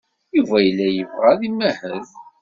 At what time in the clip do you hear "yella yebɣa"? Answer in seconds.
0.65-1.27